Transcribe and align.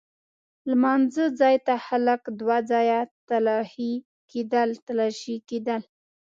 لمانځه 0.69 1.25
ځای 1.39 1.55
ته 1.65 1.73
خلک 1.87 2.21
دوه 2.39 2.57
ځایه 2.71 2.99
تلاښي 3.27 5.37
کېدل. 5.49 5.81